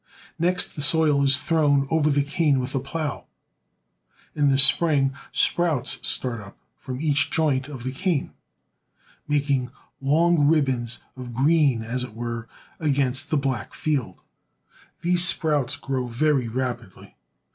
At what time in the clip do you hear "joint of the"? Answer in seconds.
7.29-7.91